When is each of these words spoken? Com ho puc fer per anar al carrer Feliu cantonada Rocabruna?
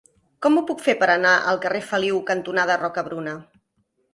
Com 0.45 0.55
ho 0.55 0.63
puc 0.69 0.79
fer 0.85 0.95
per 1.03 1.09
anar 1.15 1.33
al 1.51 1.61
carrer 1.65 1.81
Feliu 1.91 2.25
cantonada 2.31 2.79
Rocabruna? 2.85 3.37